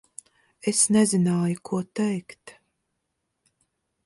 [0.71, 2.55] Es nezināju, ko teikt.